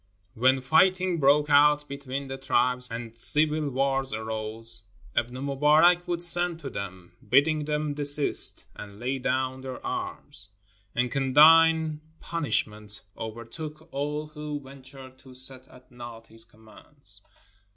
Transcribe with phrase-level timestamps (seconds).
[0.33, 4.81] When fighting broke out between the tribes and civil wars arose,
[5.15, 10.49] Ibn Mubarak would send to them, bidding them desist and lay down their arms.
[10.95, 17.21] And condign punishment overtook all who ventured to set at naught his commands.